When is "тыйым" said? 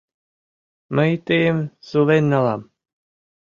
1.25-1.57